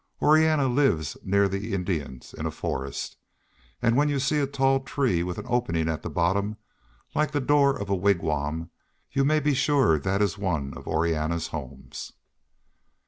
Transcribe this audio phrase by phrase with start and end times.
[0.19, 3.17] "Orianna lives near the Indians in a forest,
[3.83, 6.57] and when you see a tall tree with an opening at the bottom
[7.13, 8.71] like the door of a wigwam
[9.11, 12.13] you may be sure that it is one of Orianna's homes.